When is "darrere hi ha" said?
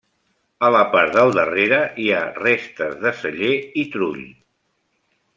1.35-2.21